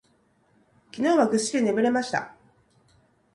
[0.91, 2.35] 昨日はぐっすり眠れました。